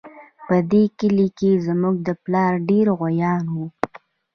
[0.47, 3.67] په دې کلي کې زموږ د پلار ډېر غويان وو